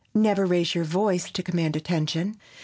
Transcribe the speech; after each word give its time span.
Never 0.15 0.47
raise 0.47 0.73
your 0.73 0.83
voice 0.83 1.29
to 1.29 1.43
command 1.43 1.75
attention. 1.75 2.37